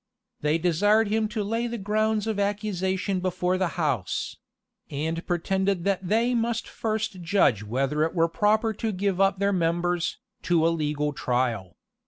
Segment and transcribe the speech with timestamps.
[0.39, 4.35] They desired him to lay the grounds of accusation before the house;
[4.89, 9.53] and pretended that they must first judge whether it were proper to give up their
[9.53, 11.77] members, to a legal trial.